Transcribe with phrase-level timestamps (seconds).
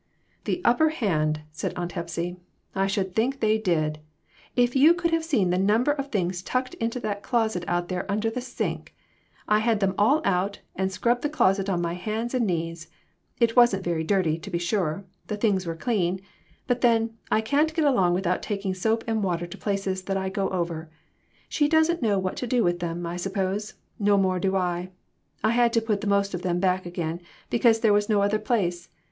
[0.45, 2.35] "The upper hand!" said Aunt Hepsy;
[2.73, 3.99] "I should think they did!
[4.55, 8.11] If you could have seen the number of things tucked into that closet out there
[8.11, 8.95] under the sink!
[9.47, 12.87] I've had them all out, and scrubbed the closet on my hands and knees.
[13.39, 16.19] It wasn't very dirty, to be sure the things were clean;
[16.65, 20.29] but then, I can't get along without taking soap and water to places that I
[20.29, 20.89] go over.
[21.47, 24.89] She didn't know what to do with them, I suppose; no more do I.
[25.43, 27.21] I had to put the most of them back again,
[27.51, 28.89] because there was no other place.